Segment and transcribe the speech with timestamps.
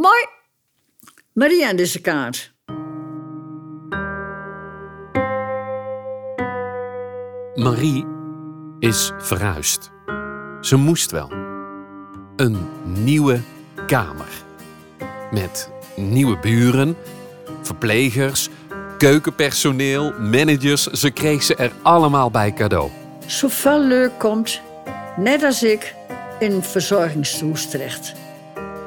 [0.00, 0.26] Mooi.
[1.32, 2.54] Maria aan deze kaart.
[7.54, 8.06] Marie
[8.78, 9.90] is verhuisd.
[10.60, 11.30] Ze moest wel.
[12.36, 13.40] Een nieuwe
[13.86, 14.28] kamer.
[15.30, 16.96] Met nieuwe buren,
[17.62, 18.48] verplegers,
[18.98, 20.86] keukenpersoneel, managers.
[20.86, 22.90] Ze kreeg ze er allemaal bij cadeau.
[23.26, 24.60] Zoveel leuk komt,
[25.16, 25.94] net als ik,
[26.38, 28.22] in verzorgingshuis terecht.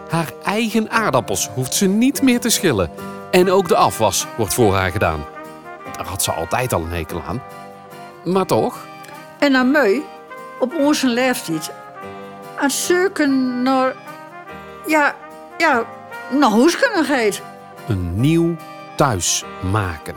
[0.10, 2.90] Haar eigen aardappels hoeft ze niet meer te schillen.
[3.32, 5.26] En ook de afwas wordt voor haar gedaan.
[5.98, 7.42] Daar had ze altijd al een hekel aan.
[8.24, 8.86] Maar toch,
[9.40, 10.02] En aan mij,
[10.60, 11.72] op onze leeftijd,
[12.60, 13.96] aan zoeken naar,
[14.88, 15.16] ja,
[15.58, 15.84] ja,
[16.32, 17.42] naar huiskunnigheid.
[17.88, 18.56] een nieuw
[18.96, 20.16] thuis maken.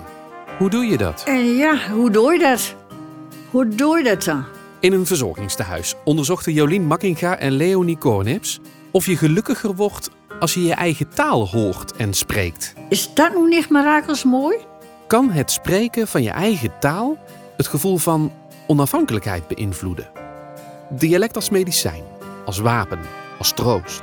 [0.58, 1.22] Hoe doe je dat?
[1.26, 2.74] En ja, hoe doe je dat?
[3.50, 4.44] Hoe doe je dat dan?
[4.80, 10.62] In een verzorgingstehuis onderzochten Jolien Makkinga en Leonie Kornips of je gelukkiger wordt als je
[10.62, 12.74] je eigen taal hoort en spreekt.
[12.88, 14.56] Is dat nu niet mirakels mooi?
[15.06, 17.18] Kan het spreken van je eigen taal
[17.56, 18.32] het gevoel van
[18.66, 20.08] onafhankelijkheid beïnvloeden?
[20.90, 22.02] Dialect als medicijn,
[22.44, 23.00] als wapen,
[23.38, 24.02] als troost.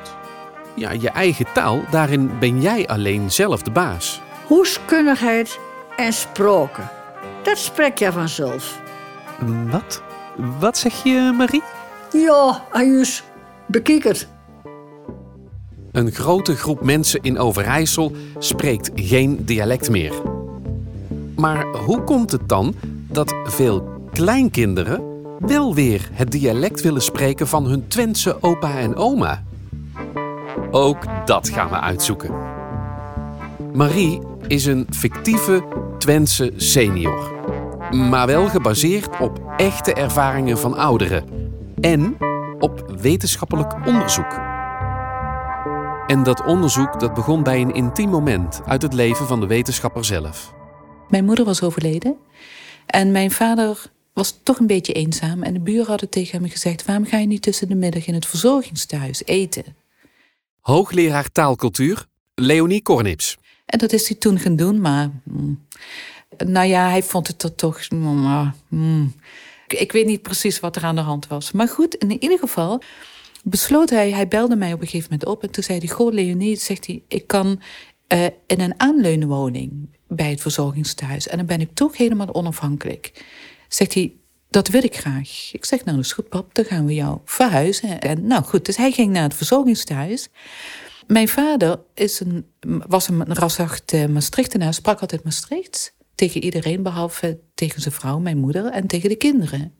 [0.75, 4.21] Ja, je eigen taal, daarin ben jij alleen zelf de baas.
[4.49, 5.59] Huiskunnigheid
[5.95, 6.89] en sproken.
[7.43, 8.81] Dat spreek je vanzelf.
[9.69, 10.05] Wat?
[10.59, 11.63] Wat zeg je, Marie?
[12.11, 13.23] Ja, Ajus,
[13.67, 14.27] bekijk het.
[15.91, 20.13] Een grote groep mensen in Overijssel spreekt geen dialect meer.
[21.35, 22.75] Maar hoe komt het dan
[23.07, 25.03] dat veel kleinkinderen
[25.39, 29.43] wel weer het dialect willen spreken van hun Twentse opa en oma?
[30.71, 32.31] Ook dat gaan we uitzoeken.
[33.73, 35.63] Marie is een fictieve
[35.97, 37.31] Twentse senior,
[37.91, 41.25] maar wel gebaseerd op echte ervaringen van ouderen
[41.79, 42.17] en
[42.59, 44.39] op wetenschappelijk onderzoek.
[46.07, 50.05] En dat onderzoek dat begon bij een intiem moment uit het leven van de wetenschapper
[50.05, 50.53] zelf.
[51.09, 52.15] Mijn moeder was overleden.
[52.85, 55.43] En mijn vader was toch een beetje eenzaam.
[55.43, 56.85] En de buren hadden tegen hem gezegd...
[56.85, 59.63] waarom ga je niet tussen de middag in het verzorgingstehuis eten?
[60.59, 62.05] Hoogleraar taalcultuur,
[62.35, 63.37] Leonie Kornips.
[63.65, 65.09] En dat is hij toen gaan doen, maar...
[66.45, 67.89] nou ja, hij vond het toch...
[67.89, 69.15] mm, mm.
[69.67, 71.51] Ik, weet niet precies wat er aan de hand was.
[71.51, 72.81] Maar goed, in ieder geval
[73.43, 74.11] besloot hij...
[74.11, 75.43] Hij belde mij op een gegeven moment op.
[75.43, 75.87] En toen zei hij...
[75.87, 77.03] Goh, Leonie, zegt hij...
[77.07, 77.61] Ik kan
[78.07, 81.27] eh, in een aanleunwoning bij het verzorgingstehuis.
[81.27, 83.25] En dan ben ik toch helemaal onafhankelijk.
[83.67, 84.13] Zegt hij,
[84.49, 85.53] dat wil ik graag.
[85.53, 87.99] Ik zeg, nou, dat is goed, pap, dan gaan we jou verhuizen.
[87.99, 90.29] En nou goed, dus hij ging naar het verzorgingstehuis.
[91.07, 92.45] Mijn vader is een,
[92.87, 95.91] was een raszacht uh, Maastrichtenaar, sprak altijd Maastrichts.
[96.17, 99.75] Tegen iedereen, behalve tegen zijn vrouw, mijn moeder, en tegen de kinderen.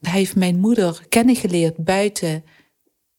[0.00, 2.44] Hij heeft mijn moeder kennen geleerd buiten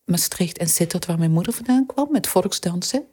[0.05, 3.05] Maastricht en Sittard, waar mijn moeder vandaan kwam, met volksdansen.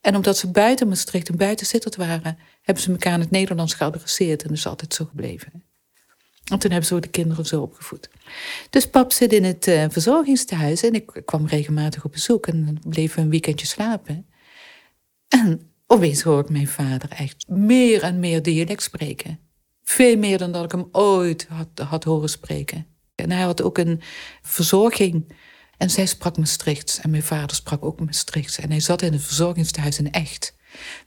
[0.00, 3.74] En omdat ze buiten Maastricht en buiten Sittard waren, hebben ze elkaar in het Nederlands
[3.74, 5.64] geadresseerd en is altijd zo gebleven.
[6.44, 8.10] En toen hebben ze de kinderen zo opgevoed.
[8.70, 13.10] Dus pap zit in het uh, verzorgingstehuis en ik kwam regelmatig op bezoek en we
[13.16, 14.26] een weekendje slapen.
[15.28, 19.38] En opeens hoor ik mijn vader echt meer en meer dialect spreken.
[19.82, 22.86] Veel meer dan dat ik hem ooit had, had horen spreken.
[23.14, 24.00] En hij had ook een
[24.42, 25.32] verzorging.
[25.76, 27.00] En zij sprak Maastrichts.
[27.00, 28.58] En mijn vader sprak ook Maastrichts.
[28.58, 30.54] En hij zat in het verzorgingstehuis in echt.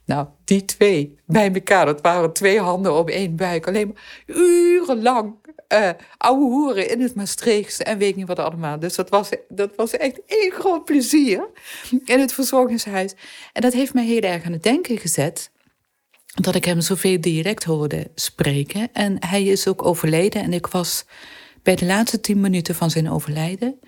[0.06, 3.68] Nou, die twee bij elkaar, dat waren twee handen op één buik.
[3.68, 5.36] Alleen maar urenlang
[5.74, 8.80] uh, ouwe hoeren in het Maastrichts en weet niet wat allemaal.
[8.80, 11.50] Dus dat was, dat was echt één groot plezier
[12.06, 13.14] in het verzorgingshuis.
[13.54, 15.52] En dat heeft mij heel erg aan het denken gezet.
[16.42, 18.90] Dat ik hem zoveel dialect hoorde spreken.
[18.94, 20.42] En hij is ook overleden.
[20.42, 21.06] En ik was
[21.64, 23.80] bij de laatste tien minuten van zijn overlijden.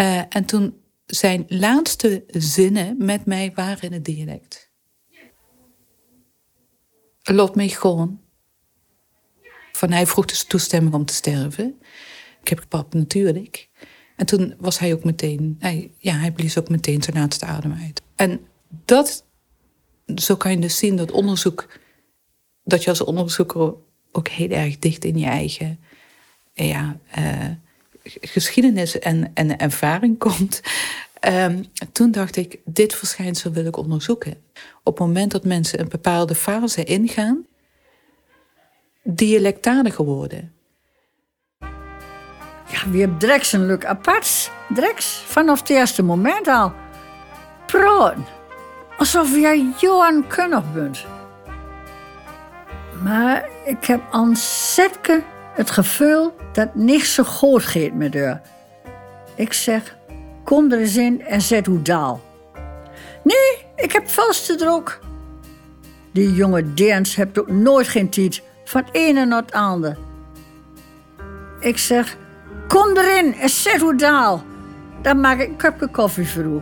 [0.00, 4.70] Uh, en toen zijn laatste zinnen met mij waren in het dialect.
[7.22, 8.21] Lot mij gewoon.
[9.82, 11.80] Van hij vroeg dus toestemming om te sterven.
[12.40, 13.68] Ik heb pap natuurlijk.
[14.16, 17.72] En toen was hij ook meteen, hij, ja, hij blies ook meteen zijn laatste adem
[17.72, 18.02] uit.
[18.16, 18.40] En
[18.84, 19.24] dat,
[20.14, 21.68] zo kan je dus zien dat onderzoek,
[22.64, 23.74] dat je als onderzoeker
[24.12, 25.80] ook heel erg dicht in je eigen
[26.52, 27.50] ja, uh,
[28.04, 30.60] geschiedenis en, en ervaring komt.
[31.28, 34.36] Um, toen dacht ik, dit verschijnsel wil ik onderzoeken.
[34.82, 37.46] Op het moment dat mensen een bepaalde fase ingaan,
[39.02, 40.52] dialectaliger worden.
[42.68, 44.50] Ja, wie hebt Drex een leuk apart.
[44.68, 46.72] Drex, vanaf het eerste moment al.
[47.66, 48.24] Praten.
[48.96, 51.04] Alsof jij Johan Kunnig bent.
[53.02, 58.42] Maar ik heb ontzettend het gevoel dat niks zo goed gaat met haar.
[59.34, 59.96] Ik zeg,
[60.44, 62.20] kom er eens in en zet hoe daal.
[63.24, 65.00] Nee, Ik heb vaste druk.
[66.12, 68.42] Die jonge Deens hebt ook nooit geen tijd.
[68.72, 69.96] Van ene naar het andere.
[71.60, 72.16] Ik zeg,
[72.68, 74.42] kom erin en zet hoe daal.
[75.02, 76.60] Dan maak ik een kopje koffie voor u.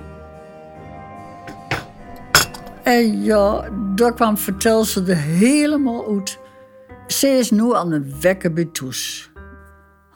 [2.83, 6.39] En ja, daar kwam vertel ze er helemaal uit.
[7.07, 9.31] Ze is nu aan de wekken bij toes.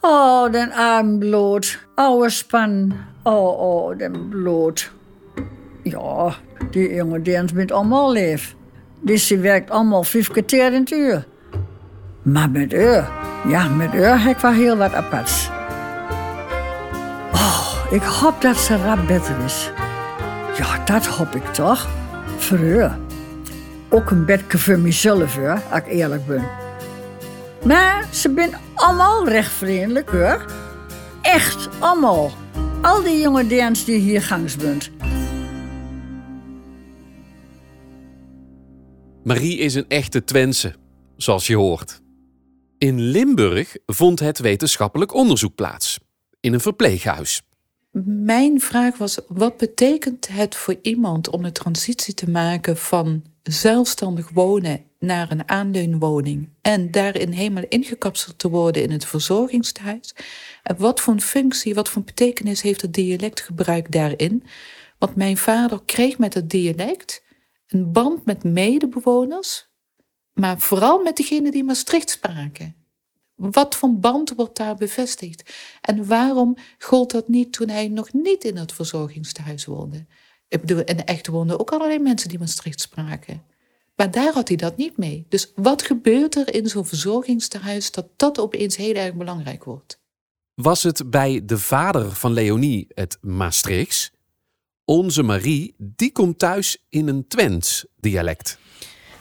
[0.00, 1.78] Oh, den arm bloot.
[1.94, 2.92] Oude span.
[3.22, 4.92] Oh, oh, den bloot.
[5.82, 6.34] Ja,
[6.70, 8.54] die jonge Deens bent allemaal leef.
[9.00, 11.26] Dus ze werkt allemaal vijf keer in uur.
[12.24, 13.00] Maar met u,
[13.48, 15.48] ja, met u heb ik wel heel wat aparts.
[17.32, 19.70] Oh, ik hoop dat ze rap beter is.
[20.58, 21.88] Ja, dat hoop ik toch.
[22.36, 22.84] Voor u.
[23.88, 26.44] Ook een bedje voor mezelf, hoor, als ik eerlijk ben.
[27.64, 30.44] Maar ze zijn allemaal recht vriendelijk, hoor.
[31.22, 32.30] Echt, allemaal.
[32.82, 34.90] Al die jonge deens die hier gangs bent.
[39.24, 40.74] Marie is een echte Twentse,
[41.16, 42.02] zoals je hoort.
[42.84, 45.98] In Limburg vond het wetenschappelijk onderzoek plaats.
[46.40, 47.42] In een verpleeghuis.
[48.04, 54.30] Mijn vraag was: wat betekent het voor iemand om de transitie te maken van zelfstandig
[54.30, 60.14] wonen naar een aanleunwoning en daarin helemaal ingekapseld te worden in het verzorgingstehuis?
[60.62, 64.42] En wat voor functie, wat voor betekenis heeft het dialectgebruik daarin?
[64.98, 67.22] Want mijn vader kreeg met het dialect
[67.66, 69.68] een band met medebewoners,
[70.34, 72.74] maar vooral met degenen die Maastricht spraken.
[73.34, 75.54] Wat voor band wordt daar bevestigd?
[75.80, 80.06] En waarom gold dat niet toen hij nog niet in het verzorgingstehuis woonde?
[80.48, 83.42] Ik bedoel, in de echte woonden ook allerlei mensen die Maastricht spraken.
[83.96, 85.26] Maar daar had hij dat niet mee.
[85.28, 90.02] Dus wat gebeurt er in zo'n verzorgingstehuis dat dat opeens heel erg belangrijk wordt?
[90.54, 94.12] Was het bij de vader van Leonie het Maastrichts?
[94.84, 98.58] Onze Marie, die komt thuis in een Twents dialect.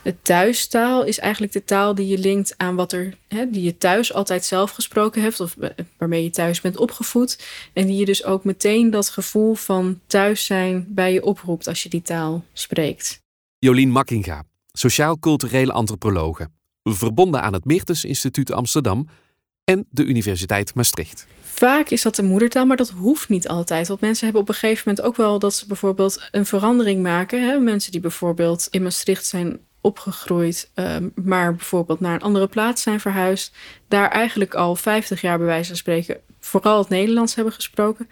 [0.04, 3.78] De thuistaal is eigenlijk de taal die je linkt aan wat er, hè, die je
[3.78, 5.56] thuis altijd zelf gesproken hebt, of
[5.98, 7.44] waarmee je thuis bent opgevoed.
[7.74, 11.84] En die je dus ook meteen dat gevoel van thuis zijn bij je oproept als
[11.84, 13.22] je die taal spreekt.
[13.60, 16.50] Jolien Makkinga, sociaal-culturele antropologe,
[16.84, 19.08] verbonden aan het Meertens Instituut Amsterdam
[19.64, 21.28] en de Universiteit Maastricht.
[21.42, 23.88] Vaak is dat de moedertaal, maar dat hoeft niet altijd.
[23.88, 27.48] Want mensen hebben op een gegeven moment ook wel dat ze bijvoorbeeld een verandering maken.
[27.48, 27.60] Hè?
[27.60, 33.00] Mensen die bijvoorbeeld in Maastricht zijn opgegroeid, um, maar bijvoorbeeld naar een andere plaats zijn
[33.00, 33.56] verhuisd,
[33.88, 38.10] daar eigenlijk al 50 jaar bij wijze van spreken vooral het Nederlands hebben gesproken.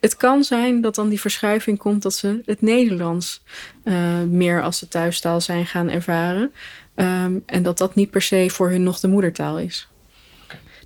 [0.00, 3.42] Het kan zijn dat dan die verschuiving komt dat ze het Nederlands
[3.84, 6.52] uh, meer als de thuistaal zijn gaan ervaren.
[6.94, 9.88] Um, en dat dat niet per se voor hun nog de moedertaal is.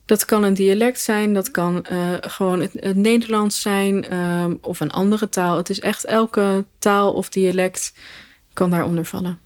[0.05, 4.81] Dat kan een dialect zijn, dat kan uh, gewoon het, het, Nederlands zijn um, of
[4.81, 5.57] een andere taal.
[5.57, 7.93] Het is echt elke taal of dialect
[8.53, 9.39] kan daaronder vallen.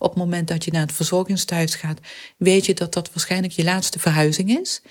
[0.00, 2.00] Op het moment dat je naar het verzorgingstehuis gaat,
[2.36, 4.82] weet je dat dat waarschijnlijk je laatste verhuizing is.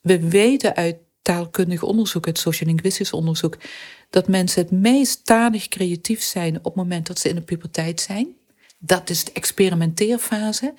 [0.00, 3.58] We weten uit taalkundig onderzoek, uit sociolinguïstisch onderzoek,
[4.10, 8.00] dat mensen het meest talig creatief zijn op het moment dat ze in de puberteit
[8.00, 8.28] zijn.
[8.78, 10.74] Dat is de experimenteerfase.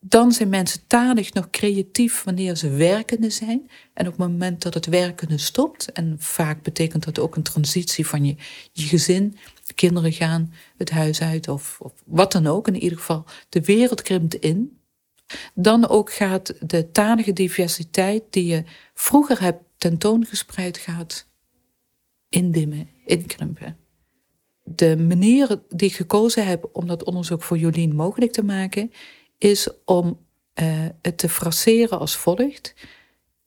[0.00, 3.70] Dan zijn mensen talig nog creatief wanneer ze werkende zijn.
[3.94, 8.06] En op het moment dat het werkende stopt, en vaak betekent dat ook een transitie
[8.06, 8.36] van je,
[8.72, 9.36] je gezin,
[9.72, 13.60] de kinderen gaan het huis uit of, of wat dan ook, in ieder geval, de
[13.60, 14.80] wereld krimpt in.
[15.54, 21.26] Dan ook gaat de talige diversiteit die je vroeger hebt tentoongespreid, gaat
[22.28, 23.76] indimmen, inkrimpen.
[24.64, 28.92] De manier die ik gekozen heb om dat onderzoek voor Jolien mogelijk te maken,
[29.38, 30.18] is om
[30.62, 32.74] uh, het te fraseren als volgt.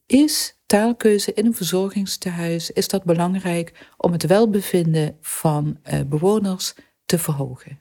[0.05, 6.73] Is taalkeuze in een verzorgingstehuis, is dat belangrijk om het welbevinden van uh, bewoners
[7.05, 7.79] te verhogen?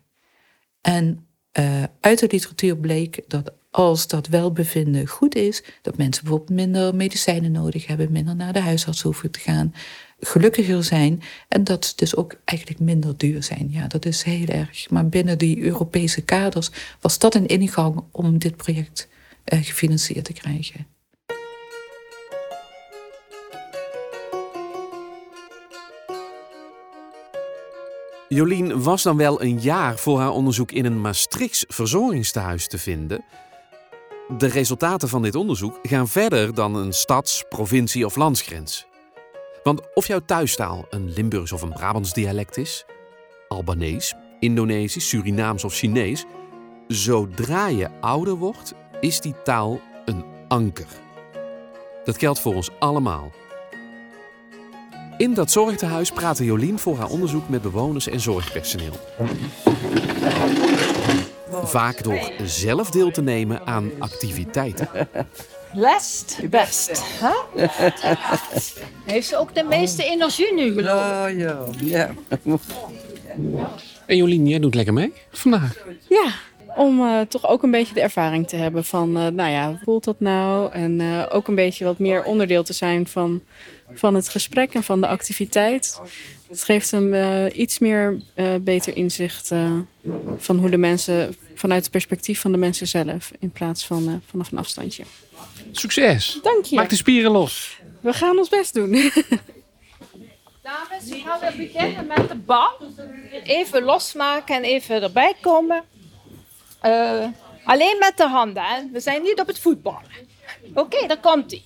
[0.81, 1.27] En
[1.59, 6.95] uh, uit de literatuur bleek dat als dat welbevinden goed is, dat mensen bijvoorbeeld minder
[6.95, 9.75] medicijnen nodig hebben, minder naar de huisarts hoeven te gaan,
[10.21, 13.69] gelukkiger zijn en dat ze dus ook eigenlijk minder duur zijn.
[13.71, 14.91] Ja, dat is heel erg.
[14.91, 19.09] Maar binnen die Europese kaders was dat een ingang om dit project
[19.53, 20.87] uh, gefinancierd te krijgen.
[28.35, 33.25] Jolien was dan wel een jaar voor haar onderzoek in een Maastrichts verzorgingstehuis te vinden.
[34.39, 38.87] De resultaten van dit onderzoek gaan verder dan een stads-, provincie- of landsgrens.
[39.63, 42.85] Want of jouw thuistaal een Limburgs of een Brabants dialect is,
[43.49, 46.25] Albanees, Indonesisch, Surinaams of Chinees,
[46.89, 50.89] zodra je ouder wordt, is die taal een anker.
[52.05, 53.33] Dat geldt voor ons allemaal.
[55.17, 58.93] In dat zorgtehuis praatte Jolien voor haar onderzoek met bewoners en zorgpersoneel.
[61.63, 64.89] Vaak door zelf deel te nemen aan activiteiten.
[65.73, 67.03] Lest, best.
[67.05, 67.67] Hè?
[69.05, 71.33] Heeft ze ook de meeste energie nu geloof ik?
[71.33, 72.11] Oh ja, ja.
[74.07, 75.77] En Jolien, jij doet lekker mee vandaag.
[76.09, 76.33] Ja,
[76.77, 79.79] om eh, toch ook een beetje de ervaring te hebben van, eh, nou ja, hoe
[79.85, 80.73] voelt dat nou?
[80.73, 83.43] En eh, ook een beetje wat meer onderdeel te zijn van,
[83.93, 86.01] van het gesprek en van de activiteit.
[86.49, 89.73] Het geeft hem eh, iets meer eh, beter inzicht eh,
[90.39, 94.15] van hoe de mensen, vanuit het perspectief van de mensen zelf, in plaats van eh,
[94.31, 95.05] vanaf een afstandje.
[95.73, 96.39] Succes!
[96.43, 96.77] Dank je.
[96.77, 97.81] Maak de spieren los.
[98.01, 98.91] We gaan ons best doen.
[100.63, 102.71] Dames, gaan we beginnen met de bal.
[103.45, 105.85] Even losmaken en even erbij komen.
[106.81, 107.27] Eh,
[107.65, 108.83] alleen met de handen, hè?
[108.93, 110.11] We zijn niet op het voetballen.
[110.75, 111.63] Oké, daar komt hij.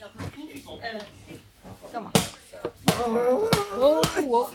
[1.92, 3.26] Kom maar.
[3.80, 4.48] Oh, oh.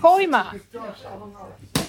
[0.00, 0.56] Gooi maar.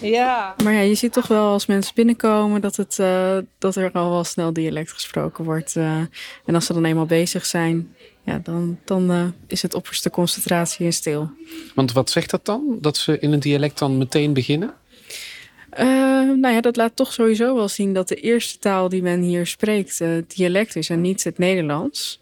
[0.02, 0.56] Ja.
[0.64, 4.10] Maar ja, je ziet toch wel als mensen binnenkomen dat, het, eh, dat er al
[4.10, 5.76] wel snel dialect gesproken wordt.
[5.76, 5.98] eh.
[6.46, 10.86] en als ze dan eenmaal bezig zijn, ja, dan, dan eh, is het opperste concentratie
[10.86, 11.30] en stil.
[11.76, 12.78] Want wat zegt dat dan?
[12.82, 14.74] Dat ze in een dialect dan meteen beginnen?
[15.70, 15.86] Eh,
[16.36, 19.48] nou ja, dat laat toch sowieso wel zien dat de eerste taal die men hier
[19.48, 22.22] spreekt eh, dialect is en niet het Nederlands.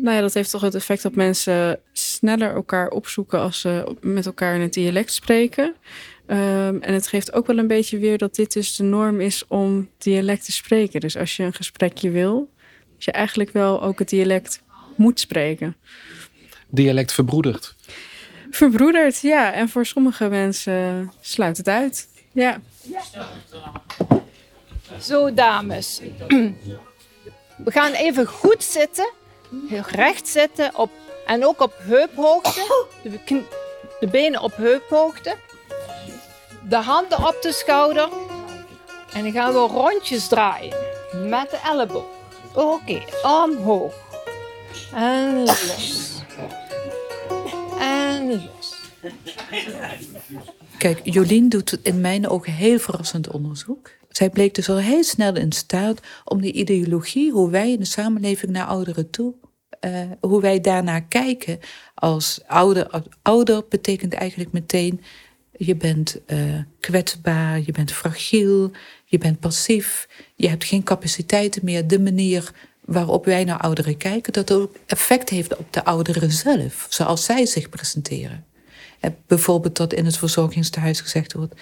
[0.00, 4.26] Nou ja, dat heeft toch het effect dat mensen sneller elkaar opzoeken als ze met
[4.26, 5.74] elkaar in het dialect spreken.
[6.26, 9.44] Ehm, en het geeft ook wel een beetje weer dat dit dus de norm is
[9.46, 11.00] om dialect te spreken.
[11.00, 12.50] Dus als je een gesprekje wil,
[12.94, 14.62] dat je eigenlijk wel ook het dialect
[14.94, 15.76] moet spreken.
[16.68, 17.74] Dialect verbroederd.
[18.50, 19.52] Verbroederd, ja.
[19.52, 22.08] En voor sommige mensen sluit het uit.
[22.32, 22.60] Ja.
[25.00, 26.00] Zo, dames.
[27.64, 29.12] We gaan even goed zitten.
[29.68, 30.76] Heel recht zitten.
[30.76, 30.90] Op,
[31.26, 32.86] en ook op heuphoogte.
[33.02, 33.46] De, kn-
[34.00, 35.36] de benen op heuphoogte.
[36.68, 38.08] De handen op de schouder.
[39.12, 40.76] En dan gaan we rondjes draaien.
[41.28, 42.04] Met de elleboog.
[42.54, 43.94] Oké, omhoog.
[44.94, 46.22] En los.
[47.78, 48.74] En los.
[50.78, 53.90] Kijk, Jolien doet in mijn ogen heel verrassend onderzoek.
[54.08, 57.84] Zij bleek dus al heel snel in staat om die ideologie, hoe wij in de
[57.84, 59.34] samenleving naar ouderen toe,
[59.80, 61.58] eh, hoe wij daarnaar kijken
[61.94, 63.04] als ouder.
[63.22, 65.00] Ouder betekent eigenlijk meteen,
[65.52, 66.38] je bent eh,
[66.80, 68.70] kwetsbaar, je bent fragiel,
[69.04, 71.86] je bent passief, je hebt geen capaciteiten meer.
[71.86, 72.52] De manier
[72.84, 77.46] waarop wij naar ouderen kijken, dat ook effect heeft op de ouderen zelf, zoals zij
[77.46, 78.44] zich presenteren.
[79.00, 81.54] Eh, Bijvoorbeeld dat in het verzorgingstehuis gezegd wordt: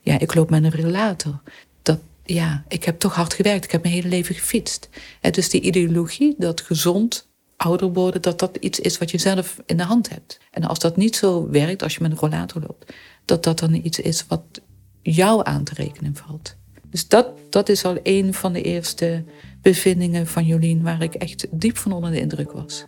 [0.00, 1.42] Ja, ik loop met een relator.
[1.82, 4.88] Dat, ja, ik heb toch hard gewerkt, ik heb mijn hele leven gefietst.
[5.20, 9.56] Eh, Dus die ideologie dat gezond ouder worden, dat dat iets is wat je zelf
[9.66, 10.38] in de hand hebt.
[10.50, 12.92] En als dat niet zo werkt, als je met een rollator loopt,
[13.24, 14.42] dat dat dan iets is wat
[15.02, 16.56] jou aan te rekenen valt.
[16.90, 19.24] Dus dat, dat is al een van de eerste
[19.62, 22.84] bevindingen van Jolien waar ik echt diep van onder de indruk was.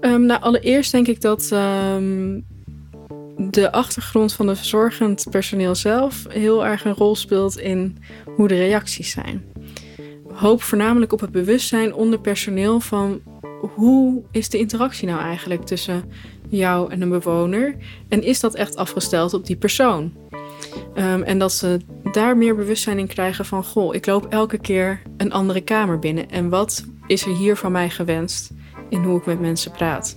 [0.00, 2.40] Ehm, nou, allereerst denk ik dat ehm,
[3.48, 7.98] de achtergrond van de verzorgend personeel zelf heel erg een rol speelt in
[8.36, 9.44] hoe de reacties zijn.
[10.32, 13.20] Hoop voornamelijk op het bewustzijn onder personeel van
[13.60, 16.04] hoe is de interactie nou eigenlijk tussen
[16.48, 17.76] jou en een bewoner
[18.08, 20.12] en is dat echt afgesteld op die persoon?
[20.94, 21.80] Ehm, en dat ze
[22.12, 26.30] daar meer bewustzijn in krijgen van goh, ik loop elke keer een andere kamer binnen
[26.30, 28.52] en wat is er hier van mij gewenst?
[28.90, 30.16] in hoe ik met mensen praat.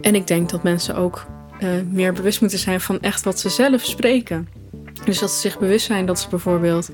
[0.00, 1.26] En ik denk dat mensen ook
[1.58, 4.48] eh, meer bewust moeten zijn van echt wat ze zelf spreken.
[5.04, 6.90] Dus dat ze zich bewust zijn dat ze bijvoorbeeld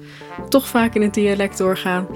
[0.48, 2.06] toch vaak in het dialect doorgaan.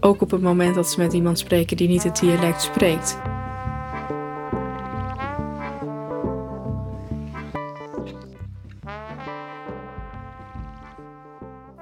[0.00, 3.18] Ook op het moment dat ze met iemand spreken die niet het dialect spreekt.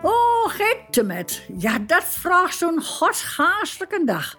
[0.02, 1.46] Oh, met.
[1.58, 4.36] Ja, dat vraagt zo'n godsgaastelijke dag.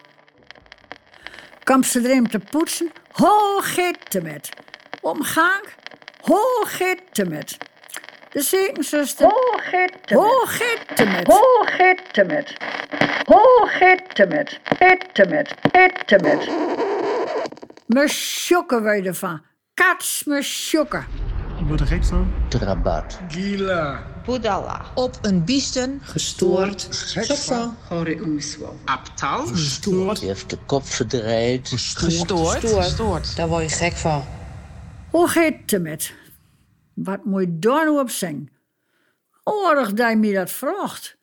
[1.63, 2.91] Komt ze erin te poetsen?
[3.12, 3.62] Ho,
[4.24, 4.64] met.
[5.05, 5.63] Omgang?
[6.21, 6.38] Ho,
[7.29, 7.57] met.
[8.31, 9.27] De zekenzuster?
[9.27, 9.33] Ho,
[9.71, 10.12] met.
[10.12, 10.45] Ho,
[12.27, 12.47] met.
[13.25, 13.65] Ho,
[16.17, 16.47] met.
[17.85, 19.41] Me sjokken wij ervan.
[19.74, 21.05] Kats me sjokken.
[21.59, 22.33] Ik word er gek van.
[22.50, 23.19] Trabat.
[24.25, 24.85] Budala.
[24.95, 26.88] Op een biesten Gestoord.
[26.91, 27.75] Sofa
[28.85, 29.45] Abtaal.
[29.45, 30.19] Gestoord.
[30.19, 31.69] Die heeft de kop verdraaid.
[31.95, 32.59] gestoord.
[32.59, 33.35] Gestoord.
[33.35, 34.35] Daar word je gek van.
[35.15, 36.13] Hoe gaat het met?
[36.93, 38.50] Wat moet je daar op zingen?
[39.43, 41.17] Oorlog dat je me dat vraagt.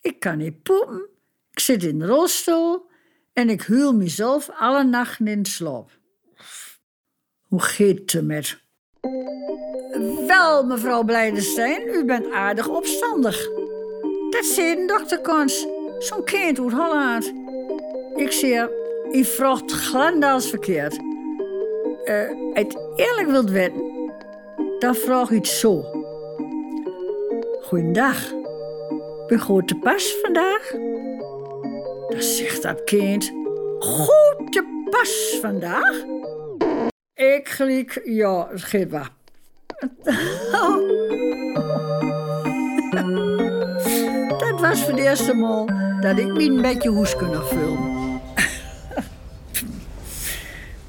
[0.00, 1.08] Ik kan niet poepen.
[1.50, 2.86] Ik zit in de rolstoel
[3.32, 5.90] en ik huil mezelf alle nachten in slaap.
[7.48, 8.60] Hoe gaat het met?
[10.26, 13.48] Wel, mevrouw Blijdenstein, u bent aardig opstandig.
[14.30, 15.66] Dat zei dokter Kons.
[15.98, 17.32] Zo'n kind uit Holland.
[18.16, 18.68] Ik zeg,
[19.12, 21.05] u vraagt glandaals verkeerd.
[22.06, 24.12] Uh, het eerlijk wilt weten,
[24.78, 25.84] dan vraag u het zo.
[27.62, 28.32] Goeiedag.
[29.26, 30.70] Ben goed te pas vandaag?
[32.08, 33.32] Dan zegt dat kind.
[33.78, 36.04] Goed te pas vandaag?
[37.14, 38.48] Ik gelijk, ja,
[38.90, 39.10] wat.
[44.38, 45.66] Dat was voor de eerste maal
[46.00, 47.94] dat ik me een beetje hoes kunnen vullen.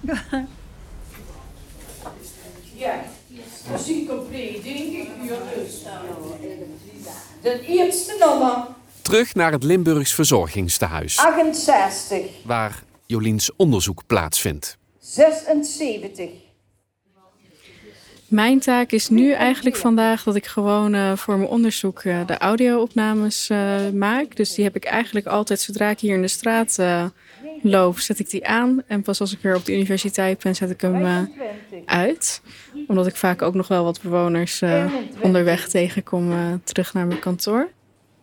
[2.78, 3.04] Ja,
[4.08, 5.10] compleet, denk ik.
[5.56, 5.84] Dus.
[7.42, 8.66] De eerste nummer.
[9.02, 11.18] Terug naar het Limburgs Verzorgingstehuis.
[11.18, 12.20] 68.
[12.44, 14.78] Waar Joliens onderzoek plaatsvindt.
[15.00, 16.30] 76.
[18.28, 22.38] Mijn taak is nu eigenlijk vandaag dat ik gewoon uh, voor mijn onderzoek uh, de
[22.38, 24.36] audio-opnames uh, maak.
[24.36, 26.78] Dus die heb ik eigenlijk altijd, zodra ik hier in de straat
[27.62, 28.84] loop, zet ik die aan.
[28.88, 31.28] En pas als ik weer op de universiteit ben, zet ik hem
[31.86, 32.42] uit.
[32.88, 34.64] Omdat ik vaak ook nog wel wat bewoners
[35.22, 37.70] onderweg tegenkom terug naar mijn kantoor.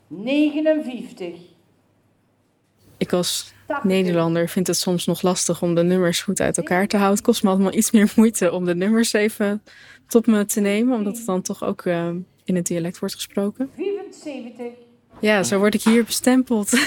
[0.08, 1.28] 59.
[2.96, 6.96] Ik als Nederlander vind het soms nog lastig om de nummers goed uit elkaar te
[6.96, 7.16] houden.
[7.16, 9.62] Het kost me allemaal iets meer moeite om de nummers even
[10.06, 11.84] tot me te nemen, omdat het dan toch ook
[12.44, 13.70] in het dialect wordt gesproken.
[13.76, 14.66] 74.
[15.20, 16.70] Ja, zo word ik hier bestempeld.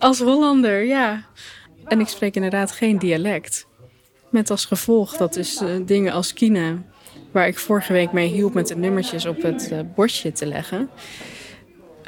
[0.00, 1.24] als Hollander, ja.
[1.84, 3.66] En ik spreek inderdaad geen dialect.
[4.30, 6.82] Met als gevolg dat dus uh, dingen als Kina,
[7.30, 10.90] waar ik vorige week mee hielp met de nummertjes op het uh, bordje te leggen,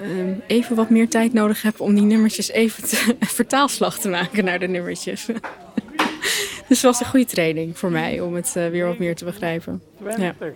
[0.03, 4.45] uh, even wat meer tijd nodig heb om die nummertjes even te, vertaalslag te maken
[4.45, 5.27] naar de nummertjes.
[6.69, 9.25] dus het was een goede training voor mij om het uh, weer wat meer te
[9.25, 9.83] begrijpen.
[9.99, 10.53] 20, ja.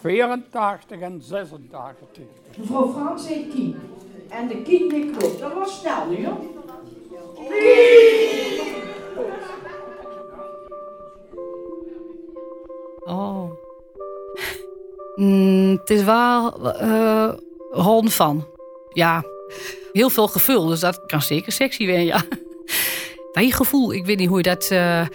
[0.00, 2.24] 84 en 86.
[2.56, 3.76] Mevrouw Frans heet Kien.
[4.28, 5.40] En de Kien die klopt.
[5.40, 6.59] Dat was snel nu hoor.
[13.04, 13.50] Oh.
[15.14, 17.32] Mm, het is wel uh,
[17.70, 18.46] hond van.
[18.88, 19.24] Ja,
[19.92, 22.22] heel veel gevoel, dus dat kan zeker sexy zijn, ja.
[23.58, 24.68] Gevoel, ik weet niet hoe je dat...
[24.72, 25.06] Uh,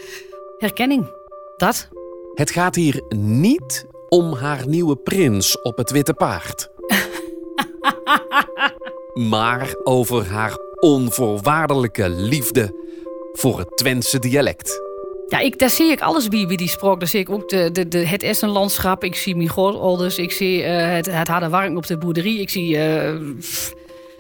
[0.57, 1.09] herkenning,
[1.57, 1.89] dat.
[2.33, 6.69] Het gaat hier niet om haar nieuwe prins op het witte paard.
[9.15, 12.75] maar over haar onvoorwaardelijke liefde
[13.33, 14.81] voor het Twentse dialect.
[15.27, 16.99] Ja, ik, daar zie ik alles bij, bij die sprook.
[16.99, 19.03] Daar zie ik ook de, de, de, het Essenlandschap.
[19.03, 20.17] Ik zie mijn grootouders.
[20.17, 22.39] Ik zie uh, het, het harde warm op de boerderie.
[22.39, 22.73] Ik zie...
[22.73, 23.07] Uh,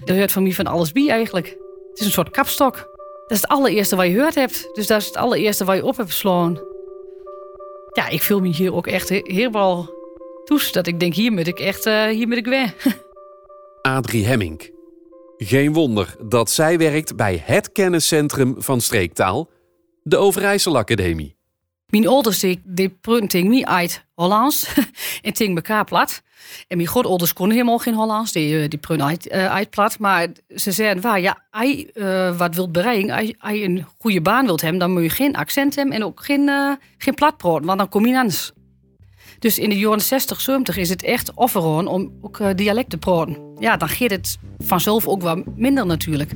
[0.05, 1.47] er hoort van mij van alles bij eigenlijk.
[1.89, 2.75] Het is een soort kapstok.
[3.27, 4.69] Dat is het allereerste wat je gehoord hebt.
[4.73, 6.59] Dus dat is het allereerste wat je op hebt geslaan.
[7.91, 9.89] Ja, ik voel me hier ook echt helemaal
[10.43, 10.71] toes.
[10.71, 12.73] Dat ik denk, hier moet ik echt, uh, hier moet ik weg.
[13.81, 14.74] Adrie Hemming.
[15.37, 19.49] Geen wonder dat zij werkt bij het kenniscentrum van streektaal
[20.03, 21.35] de Overijssel Academie.
[21.87, 24.73] Mijn ouders die, prunting me uit Hollands
[25.21, 26.21] en ting elkaar plat.
[26.67, 29.99] En mijn grootouders konden helemaal geen Hollands, die, eh, die prun uit, uh, uit plat.
[29.99, 34.45] Maar ze zeiden, waar, ja, hij uh, wat wilt bereiken, als hij een goede baan
[34.45, 37.79] wilt hebben, dan moet je geen accent hebben en ook geen, uh, geen platproot, want
[37.79, 38.51] dan kom je anders.
[39.39, 42.97] Dus in de jaren 60, 70 is het echt offeroon om ook uh, dialect te
[42.97, 43.37] praten.
[43.59, 46.31] Ja, dan gaat het vanzelf ook wat minder natuurlijk.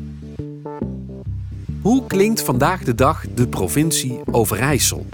[1.81, 5.05] Hoe klinkt vandaag de dag de provincie Overijssel?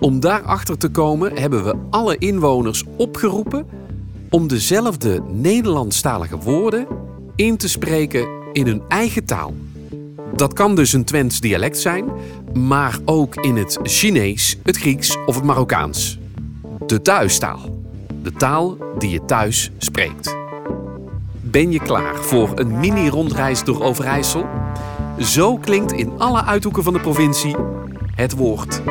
[0.00, 3.66] Om daarachter te komen hebben we alle inwoners opgeroepen
[4.30, 6.86] om dezelfde Nederlandstalige woorden
[7.36, 9.54] in te spreken in hun eigen taal.
[10.34, 12.04] Dat kan dus een Twents dialect zijn,
[12.54, 16.18] maar ook in het Chinees, het Grieks of het Marokkaans.
[16.86, 17.58] De thuistaal.
[18.22, 20.36] De taal die je thuis spreekt.
[21.40, 24.46] Ben je klaar voor een mini-rondreis door Overijssel?
[25.18, 27.56] Zo klinkt in alle uithoeken van de provincie
[28.14, 28.82] het woord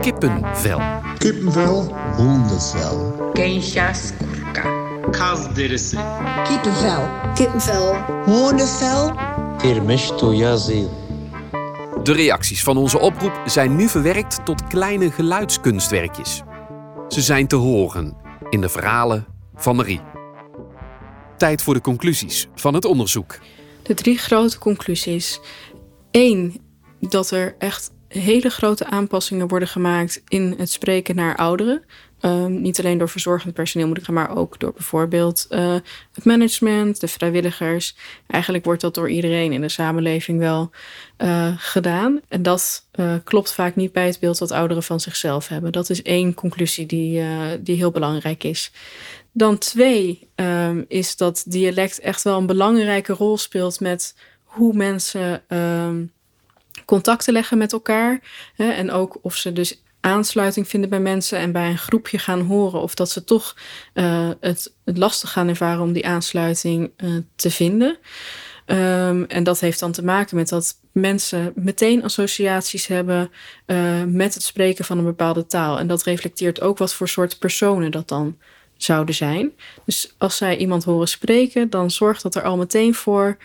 [0.00, 0.80] kippenvel.
[1.18, 1.94] Kippenvel.
[2.16, 3.30] Hondenvel.
[3.32, 4.62] Kenshaskurka.
[5.10, 5.98] Kazderisi.
[6.44, 7.08] Kippenvel.
[7.34, 7.94] Kippenvel.
[8.24, 9.12] Hondenvel.
[9.58, 10.90] Kirmishtoyazil.
[12.02, 16.42] De reacties van onze oproep zijn nu verwerkt tot kleine geluidskunstwerkjes.
[17.08, 18.16] Ze zijn te horen
[18.50, 20.00] in de verhalen van Marie.
[21.36, 23.38] Tijd voor de conclusies van het onderzoek.
[23.82, 25.40] De drie grote conclusies.
[26.10, 26.60] Eén,
[27.00, 31.84] dat er echt hele grote aanpassingen worden gemaakt in het spreken naar ouderen.
[32.24, 35.74] Ehm, niet alleen door verzorgend personeel moet ik gaan, maar ook door bijvoorbeeld uh,
[36.12, 37.96] het management, de vrijwilligers.
[38.26, 40.70] Eigenlijk wordt dat door iedereen in de samenleving wel
[41.18, 42.20] uh, gedaan.
[42.28, 45.72] En dat uh, klopt vaak niet bij het beeld wat ouderen van zichzelf hebben.
[45.72, 47.22] Dat is één conclusie die,
[47.60, 48.72] die heel belangrijk is.
[49.32, 55.42] Dan twee um, is dat dialect echt wel een belangrijke rol speelt met hoe mensen
[55.48, 56.12] um,
[56.84, 58.20] contacten leggen met elkaar.
[58.54, 62.40] Hè, en ook of ze dus aansluiting vinden bij mensen en bij een groepje gaan
[62.40, 62.80] horen.
[62.80, 63.56] Of dat ze toch
[63.94, 67.98] uh, het, lastig gaan ervaren om die aansluiting uh, te vinden.
[68.66, 73.30] Um, en dat heeft dan te maken met dat mensen meteen associaties hebben
[73.66, 75.78] uh, met het spreken van een bepaalde taal.
[75.78, 78.36] En dat reflecteert ook wat voor soort personen dat dan
[78.76, 79.52] zouden zijn.
[79.84, 83.36] Dus als zij iemand horen spreken, dan zorgt dat er al meteen voor: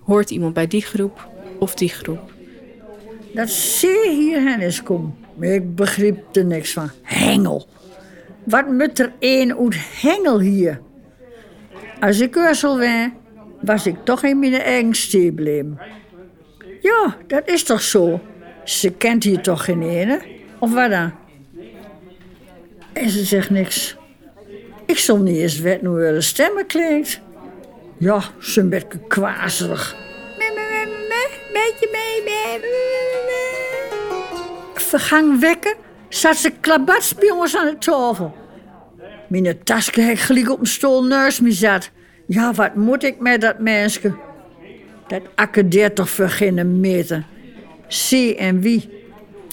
[0.00, 1.28] hoort iemand bij die groep
[1.58, 2.32] of die groep.
[3.34, 5.26] Dat zie hierheen is kom.
[5.40, 6.90] Ik begreep er niks van.
[7.02, 7.68] Hengel.
[8.44, 10.80] Wat moet er een uit hengel hier?
[12.00, 13.12] Als ik Ursel ben,
[13.60, 15.78] was ik toch in mijn eigen stieblem.
[16.80, 18.20] Ja, dat is toch zo?
[18.64, 20.20] Ze kent hier toch geen ene?
[20.58, 21.12] Of wat dan?
[22.92, 23.96] En ze zegt niks.
[24.86, 27.20] Ik zal niet eens weten hoe haar stemmen klinkt.
[27.98, 29.96] Ja, ze een beetje kwazerig.
[31.52, 32.22] Beetje mee,
[34.88, 35.74] Vergang wekken
[36.08, 37.14] zat ze klabats
[37.56, 38.34] aan de tafel.
[39.28, 41.90] Mijn tasje heb gelijk op een stoel naast me zat.
[42.26, 44.14] Ja, wat moet ik met dat mensje?
[45.06, 47.24] Dat accadeert toch voor geen meter.
[47.86, 49.06] Zie en wie?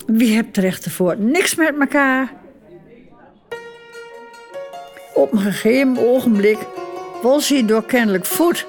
[0.07, 1.15] Wie hebt recht ervoor?
[1.17, 2.33] Niks met elkaar.
[5.13, 6.57] Op een gegeven ogenblik
[7.21, 8.65] was hij door kennelijk voet.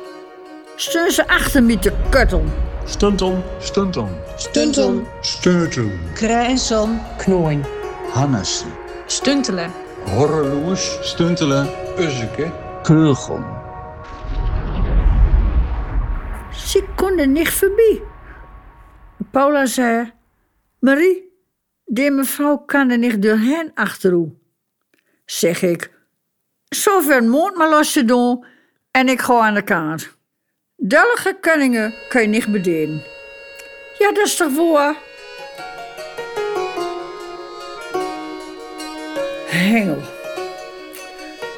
[0.76, 2.65] Steun ze achter me te kutten.
[2.86, 4.08] Stunton, stunton.
[4.36, 5.06] Stunton.
[5.20, 5.90] Stunton.
[6.14, 7.00] Krijnson.
[7.18, 7.64] Knooien.
[8.12, 8.70] Hannessen.
[9.06, 9.72] Stuntelen.
[10.04, 10.98] Horreloes.
[11.02, 11.68] Stuntelen.
[11.98, 12.52] Uzzeke.
[12.82, 13.44] Keugel.
[16.50, 18.02] Ze konden niet voorbij.
[19.30, 20.12] Paula zei:
[20.78, 21.32] Marie,
[21.84, 24.32] die mevrouw kan er niet door hen achterhoe.
[25.24, 25.90] Zeg ik:
[26.68, 28.44] Zover moet maar los te doen
[28.90, 30.15] en ik ga aan de kant.
[30.78, 33.02] Dullige kunningen kun je niet bedienen.
[33.98, 34.96] Ja, dat is toch voor?
[39.46, 39.98] Hengel.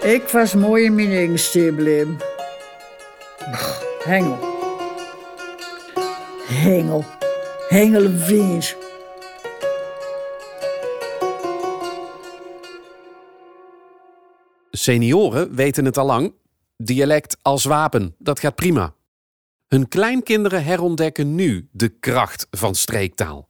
[0.02, 2.18] Ik was mooi in mijn eigen.
[4.04, 4.38] Hengel.
[6.46, 7.04] Hengel.
[7.68, 8.10] Hengel.
[14.70, 16.32] Senioren weten het al lang.
[16.76, 18.96] Dialect als wapen, dat gaat prima.
[19.68, 23.48] Hun kleinkinderen herontdekken nu de kracht van streektaal.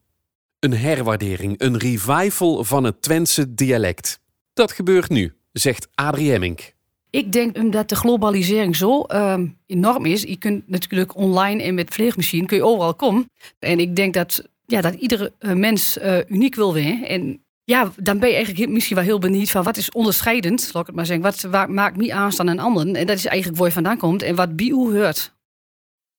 [0.59, 4.21] Een herwaardering, een revival van het Twentse dialect.
[4.53, 6.73] Dat gebeurt nu, zegt Adrie Hemmink.
[7.11, 10.23] Ik denk dat de globalisering zo uh, enorm is.
[10.23, 13.31] Je kunt natuurlijk online en met vleegmachine kun je overal komen.
[13.59, 17.07] En ik denk dat, ja, dat iedere uh, mens uh, uniek wil zijn.
[17.07, 20.81] En ja, dan ben je eigenlijk misschien wel heel benieuwd van wat is onderscheidend, zal
[20.81, 21.51] ik het maar zeggen.
[21.51, 22.87] Wat, maakt me aan dan een ander?
[22.95, 25.37] En dat is eigenlijk waar je vandaan komt en wat bij u hoort.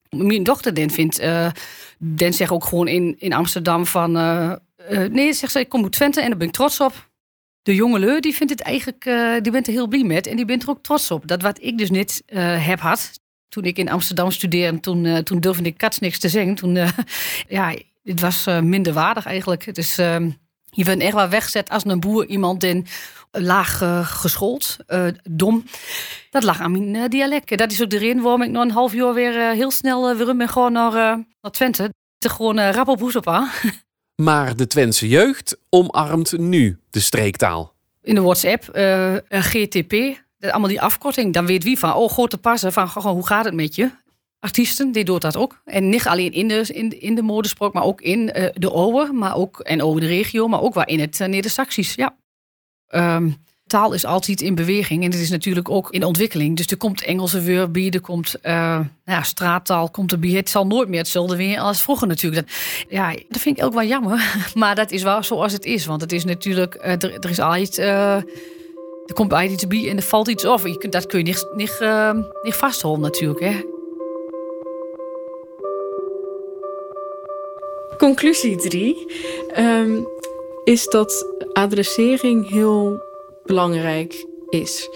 [0.09, 1.51] Mijn dochter den vindt, uh,
[1.97, 4.51] den zegt ook gewoon in, in Amsterdam van, uh,
[4.91, 7.09] uh, nee, zegt ze, ik kom uit Twente en daar ben ik trots op.
[7.61, 9.03] De jonge leur, die vindt het eigenlijk,
[9.43, 11.27] die bent er heel blij met en die bent er ook trots op.
[11.27, 13.19] Dat wat ik dus niet heb had,
[13.49, 16.55] toen ik in Amsterdam studeerde, toen, toen durfde ik kats niks te zeggen.
[16.55, 16.73] Toen,
[17.47, 19.75] ja, het was minder waardig eigenlijk.
[19.75, 19.97] Dus
[20.71, 22.87] je bent echt wel weggezet als een boer iemand in
[23.31, 25.63] laag uh, geschoold, uh, dom.
[26.29, 27.57] Dat lag aan mijn uh, dialect.
[27.57, 30.35] Dat is ook de reden waarom ik nog een half jaar weer heel snel weer
[30.35, 30.91] ben gewoon naar,
[31.41, 31.93] naar Twente.
[32.17, 33.49] Te gewoon rap op hoes op aan.
[34.15, 37.73] Maar de Twentse jeugd omarmt nu de streektaal.
[38.01, 38.63] In de WhatsApp,
[39.29, 39.93] GTP,
[40.39, 41.33] allemaal die afkorting.
[41.33, 43.91] Dan weet wie van, oh, grote passen, van hoe gaat het met je?
[44.39, 45.61] Artiesten, die doet dat ook.
[45.65, 49.13] En niet alleen in de, in, in de modesprook, maar ook in uh, de Ower,
[49.13, 51.95] maar ook en over de regio, maar ook waar in het uh, Neder-Saxisch.
[51.95, 52.15] Ja.
[52.89, 53.35] Um,
[53.67, 56.57] taal is altijd in beweging en het is natuurlijk ook in ontwikkeling.
[56.57, 60.29] Dus er komt Engelse weer bij, er komt uh, ja, straattaal komt erbij.
[60.29, 62.47] Het zal nooit meer hetzelfde weer als vroeger natuurlijk.
[62.47, 62.55] Dat,
[62.89, 65.85] ja, dat vind ik ook wel jammer, maar dat is wel zoals het is.
[65.85, 68.23] Want het is natuurlijk, er, er, is altijd, er
[69.13, 70.63] komt altijd iets bij en er valt iets af.
[70.63, 71.79] Je dat kun je niet, niet,
[72.43, 73.39] niet vasthouden natuurlijk.
[73.39, 73.77] Hè.
[77.99, 79.05] Conclusie 3
[79.57, 80.07] um,
[80.63, 83.03] is dat adressering heel
[83.45, 84.89] belangrijk is.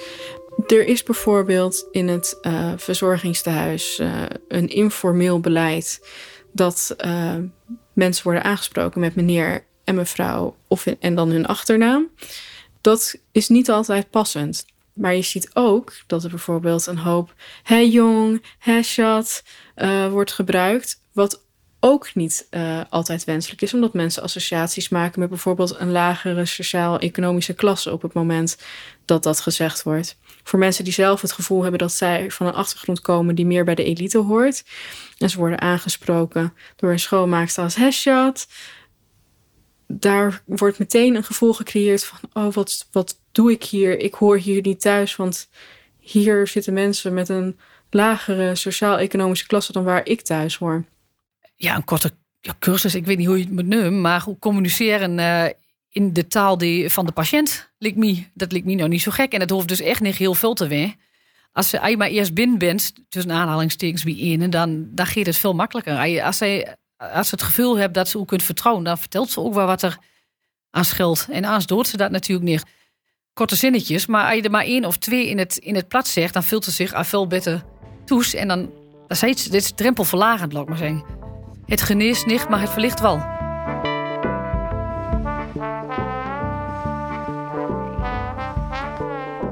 [0.68, 6.08] Er is bijvoorbeeld in het uh, verzorgingstehuis uh, een informeel beleid
[6.52, 7.36] dat uh,
[7.94, 12.10] mensen worden aangesproken met meneer en mevrouw of en dan hun achternaam.
[12.82, 14.66] dat is niet altijd passend.
[14.94, 19.44] Maar je ziet ook dat er bijvoorbeeld een hoop hey jong, hey chat
[20.10, 21.02] wordt gebruikt.
[21.12, 21.42] Wat
[21.86, 27.54] ook niet uh, altijd wenselijk is, omdat mensen associaties maken met bijvoorbeeld een lagere sociaal-economische
[27.54, 28.58] klasse op het moment
[29.06, 30.18] dat dat gezegd wordt.
[30.44, 33.64] Voor mensen die zelf het gevoel hebben dat zij van een achtergrond komen die meer
[33.64, 34.64] bij de elite hoort.
[35.18, 38.48] En ze worden aangesproken door een schoonmaakster als hesjat.
[39.88, 44.00] Daar wordt meteen een gevoel gecreëerd van: oh, wat, wat doe ik hier?
[44.00, 45.50] Ik hoor hier niet thuis, want
[46.00, 50.86] hier zitten mensen met een lagere sociaal-economische klasse dan waar ik thuis hoor.
[51.56, 52.12] Ja, een korte
[52.42, 55.46] ja, cursus, ik weet niet hoe je het moet noemen, maar hoe communiceren uh,
[55.90, 59.12] in de taal die, van de patiënt, lijkt me, dat lijkt me nou niet zo
[59.12, 59.34] gek.
[59.34, 60.96] En het hoeft dus echt niet heel veel te zijn.
[61.52, 65.54] Als je maar eerst binnen bent, tussen aanhalingstekens bij in, dan, dan gaat het veel
[65.54, 66.22] makkelijker.
[66.24, 69.40] Als ze, als ze het gevoel hebt dat ze ook kunt vertrouwen, dan vertelt ze
[69.40, 69.98] ook wel wat er
[70.70, 71.28] aan scheelt.
[71.30, 72.64] En anders doet ze dat natuurlijk niet.
[73.34, 76.08] Korte zinnetjes, maar als je er maar één of twee in het, in het plat
[76.08, 77.64] zegt, dan vult ze zich al veel beter
[78.06, 78.34] toes.
[78.34, 78.72] En dan,
[79.08, 81.23] dan zei dit is drempelverlagend, laat maar zeggen.
[81.66, 83.18] Het geneest niet, maar het verlicht wel.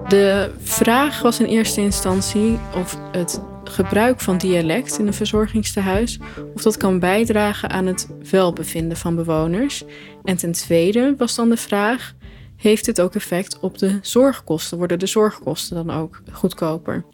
[0.08, 6.20] De vraag was in eerste instantie of het gebruik van dialect in een verzorgingstehuis
[6.56, 9.84] of dat kan bijdragen aan het welbevinden van bewoners.
[10.24, 12.14] En ten tweede was dan de vraag:
[12.56, 14.78] heeft dit ook effect op de zorgkosten?
[14.78, 17.06] Worden de zorgkosten dan ook goedkoper?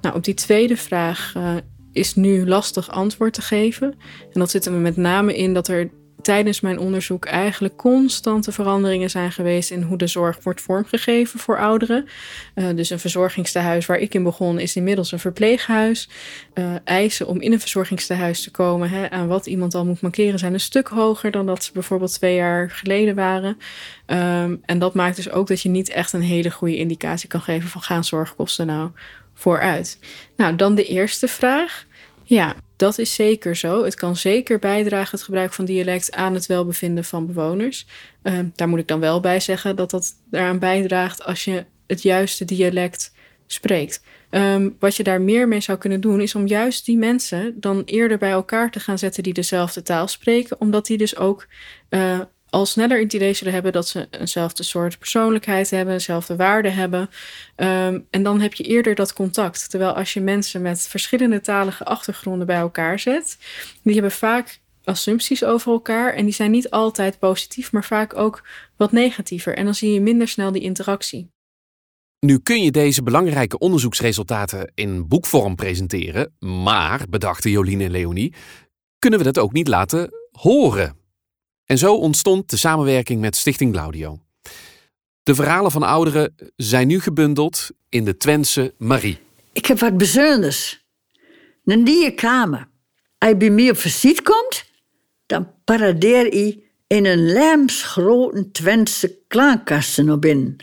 [0.00, 1.54] Nou, op die tweede vraag uh,
[1.94, 3.94] is nu lastig antwoord te geven.
[4.32, 5.90] En dat zit er met name in dat er
[6.24, 11.58] tijdens mijn onderzoek eigenlijk constante veranderingen zijn geweest in hoe de zorg wordt vormgegeven voor
[11.58, 12.06] ouderen.
[12.54, 16.08] Uh, dus een verzorgingstehuis waar ik in begon is inmiddels een verpleeghuis.
[16.54, 20.38] Uh, eisen om in een verzorgingstehuis te komen hè, aan wat iemand al moet markeren
[20.38, 23.58] zijn een stuk hoger dan dat ze bijvoorbeeld twee jaar geleden waren.
[24.06, 27.40] Um, en dat maakt dus ook dat je niet echt een hele goede indicatie kan
[27.40, 28.90] geven van gaan zorgkosten nou
[29.34, 29.98] vooruit.
[30.36, 31.86] Nou, dan de eerste vraag.
[32.22, 33.84] Ja, dat is zeker zo.
[33.84, 37.86] Het kan zeker bijdragen, het gebruik van dialect, aan het welbevinden van bewoners.
[38.22, 42.02] Uh, daar moet ik dan wel bij zeggen dat dat eraan bijdraagt als je het
[42.02, 43.12] juiste dialect
[43.46, 44.02] spreekt.
[44.30, 47.82] Um, wat je daar meer mee zou kunnen doen, is om juist die mensen dan
[47.84, 51.46] eerder bij elkaar te gaan zetten die dezelfde taal spreken, omdat die dus ook
[51.90, 52.20] uh,
[52.54, 57.00] al sneller het idee zullen hebben dat ze eenzelfde soort persoonlijkheid hebben, eenzelfde waarden hebben.
[57.56, 59.70] Um, en dan heb je eerder dat contact.
[59.70, 63.38] Terwijl als je mensen met verschillende talige achtergronden bij elkaar zet,
[63.82, 68.46] die hebben vaak assumpties over elkaar en die zijn niet altijd positief, maar vaak ook
[68.76, 69.56] wat negatiever.
[69.56, 71.28] En dan zie je minder snel die interactie.
[72.20, 78.34] Nu kun je deze belangrijke onderzoeksresultaten in boekvorm presenteren, maar, bedachten Jolien en Leonie,
[78.98, 81.03] kunnen we dat ook niet laten horen.
[81.66, 84.18] En zo ontstond de samenwerking met Stichting Claudio.
[85.22, 89.18] De verhalen van ouderen zijn nu gebundeld in de Twentse Marie.
[89.52, 90.84] Ik heb wat bijzonders.
[91.64, 92.68] In die kamer.
[93.18, 94.64] Als je bij mij op visite komt,
[95.26, 100.56] dan paradeer je in een lemsgrote Twentse klankkasten naar binnen.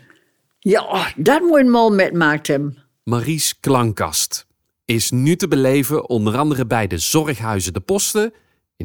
[0.58, 2.78] Ja, dat moet je mal metmaakt hebben.
[3.04, 4.46] Marie's klankkast
[4.84, 8.32] is nu te beleven onder andere bij de Zorghuizen de Posten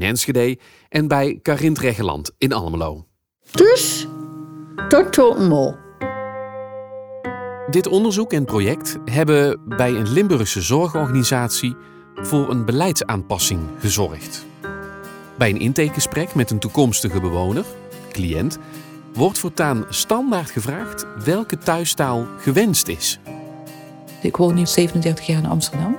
[0.02, 0.58] in Enschede
[0.90, 3.06] en bij Karint Regeland in Almelo.
[3.52, 4.08] Dus,
[4.88, 5.76] tot totenmol.
[7.70, 11.76] Dit onderzoek en project hebben bij een Limburgse zorgorganisatie
[12.16, 14.46] voor een beleidsaanpassing gezorgd.
[15.38, 17.66] Bij een intakegesprek met een toekomstige bewoner,
[18.12, 18.58] cliënt,
[19.14, 23.20] wordt voortaan standaard gevraagd welke thuistaal gewenst is.
[24.22, 25.98] Ik woon nu 37 jaar in Amsterdam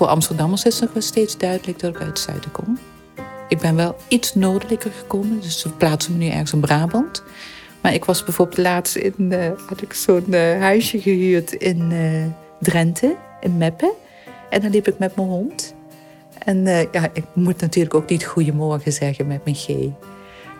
[0.00, 2.78] voor Amsterdammers is het nog wel steeds duidelijk dat ik uit het zuiden kom.
[3.48, 7.22] Ik ben wel iets noordelijker gekomen, dus ze plaatsen me nu ergens in Brabant.
[7.80, 12.26] Maar ik was bijvoorbeeld laatst in, uh, had ik zo'n uh, huisje gehuurd in uh,
[12.60, 13.92] Drenthe, in Meppen.
[14.50, 15.74] En dan liep ik met mijn hond.
[16.38, 19.66] En ja, ik moet natuurlijk ook niet goedemorgen zeggen met mijn G.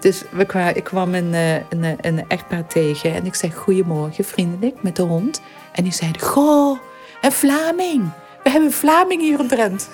[0.01, 1.33] Dus we ik kwam een,
[1.69, 5.41] een, een echtpaar tegen en ik zeg goedemorgen, vriendelijk, met de hond.
[5.73, 6.79] En die zeiden, goh,
[7.21, 8.11] een Vlaming.
[8.43, 9.87] We hebben Vlaming hier in Drenthe.